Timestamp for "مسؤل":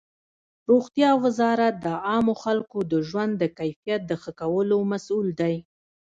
4.91-5.27